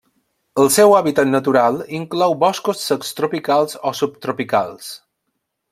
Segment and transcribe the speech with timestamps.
[0.61, 4.91] El seu hàbitat natural inclou boscos secs tropicals o subtropicals.